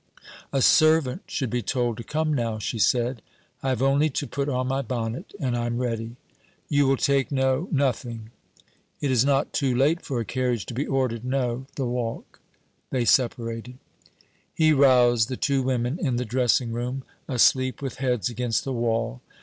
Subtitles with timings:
[0.51, 3.21] 'A servant should be told to come now,' she said.
[3.61, 6.15] 'I have only to put on my bonnet and I am ready.'
[6.69, 8.31] 'You will take no...?' 'Nothing.'
[8.99, 12.39] 'It is not too late for a carriage to be ordered.' 'No the walk!'
[12.89, 13.77] They separated.
[14.55, 19.21] He roused the two women in the dressing room, asleep with heads against the wall.